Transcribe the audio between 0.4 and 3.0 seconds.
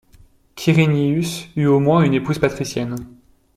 Quirinius eut au moins une épouse patricienne.